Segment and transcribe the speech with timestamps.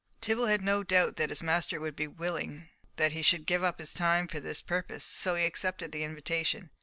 [0.19, 3.77] Tibble had no doubt that his master would be willing that he should give up
[3.77, 6.71] his time for this purpose, so he accepted the invitation.